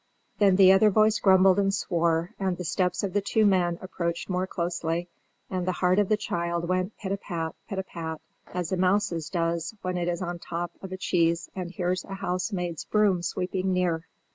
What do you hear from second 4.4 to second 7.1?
closely, and the heart of the child went